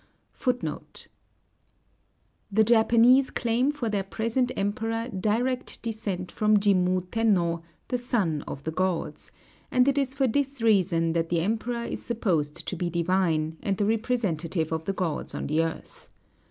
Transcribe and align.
The 2.51 2.63
Japanese 2.63 3.29
claim 3.29 3.71
for 3.71 3.87
their 3.87 4.01
present 4.03 4.51
Emperor 4.57 5.09
direct 5.09 5.79
descent 5.83 6.31
from 6.31 6.57
Jimmu 6.57 7.11
Tenno, 7.11 7.61
the 7.89 7.99
Son 7.99 8.41
of 8.47 8.63
the 8.63 8.71
Gods; 8.71 9.31
and 9.69 9.87
it 9.87 9.99
is 9.99 10.15
for 10.15 10.25
this 10.25 10.59
reason 10.59 11.13
that 11.13 11.29
the 11.29 11.41
Emperor 11.41 11.83
is 11.83 12.01
supposed 12.03 12.67
to 12.67 12.75
be 12.75 12.89
divine, 12.89 13.57
and 13.61 13.77
the 13.77 13.85
representative 13.85 14.71
of 14.71 14.85
the 14.85 14.93
gods 14.93 15.35
on 15.35 15.45
the 15.45 15.61
earth. 15.63 16.09